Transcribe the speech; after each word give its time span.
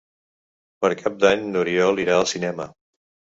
Per 0.85 0.89
Cap 1.01 1.19
d'Any 1.25 1.43
n'Oriol 1.51 2.01
irà 2.05 2.17
al 2.23 2.27
cinema. 2.33 2.67